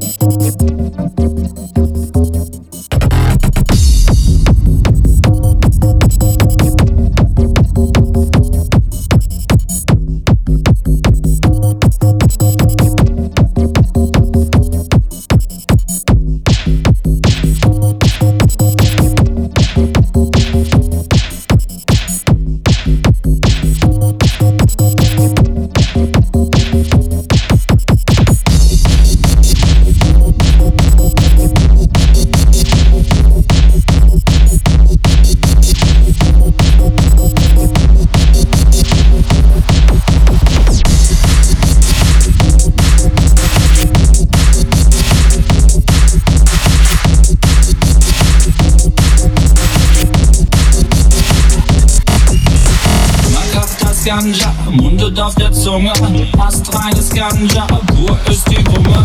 [0.00, 1.57] フフフフ。
[54.08, 55.92] Ganja, mundet auf der Zunge.
[56.38, 59.02] Astreines Ganja, pur ist die Wumme.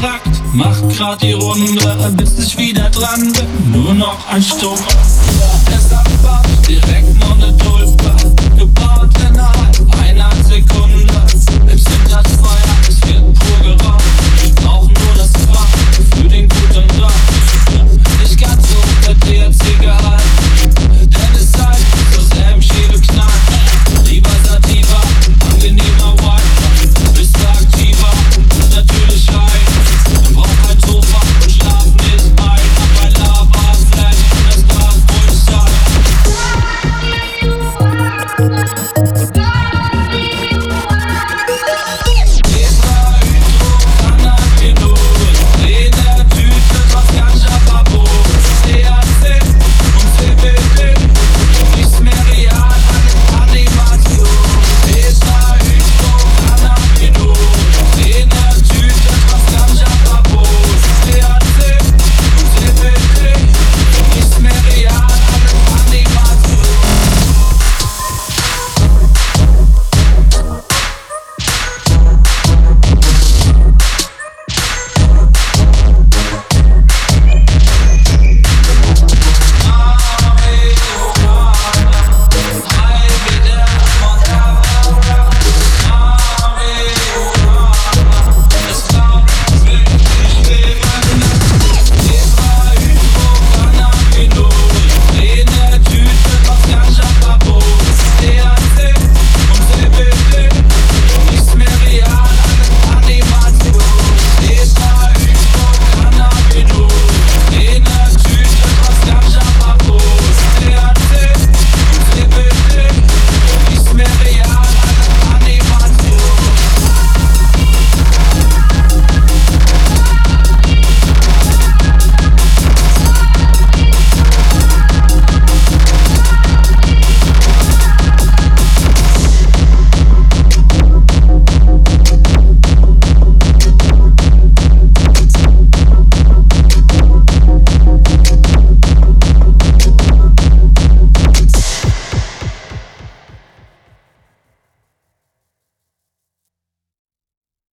[0.00, 3.72] verpackt, macht grad die Runde, bis ich wieder dran bin.
[3.72, 4.78] Nur noch ein Stück.
[5.70, 7.89] Der Samba, direkt noch ne Tulpe.